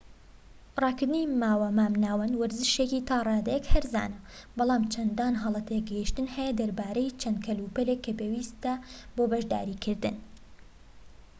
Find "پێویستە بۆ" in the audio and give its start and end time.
8.19-9.23